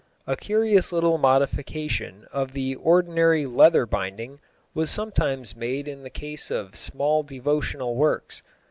A 0.25 0.35
curious 0.35 0.91
little 0.91 1.19
modification 1.19 2.25
of 2.33 2.53
the 2.53 2.73
ordinary 2.73 3.45
leather 3.45 3.85
binding 3.85 4.39
was 4.73 4.89
sometimes 4.89 5.55
made 5.55 5.87
in 5.87 6.01
the 6.01 6.09
case 6.09 6.49
of 6.49 6.75
small 6.75 7.21
devotional 7.21 7.93
works. 7.95 8.41